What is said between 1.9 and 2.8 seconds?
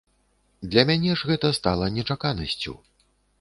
нечаканасцю.